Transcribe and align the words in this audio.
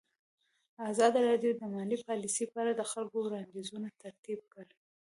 ازادي 0.91 1.19
راډیو 1.29 1.51
د 1.55 1.61
مالي 1.73 1.97
پالیسي 2.07 2.45
په 2.51 2.57
اړه 2.61 2.71
د 2.75 2.81
خلکو 2.91 3.17
وړاندیزونه 3.21 3.87
ترتیب 4.03 4.39
کړي. 4.53 4.77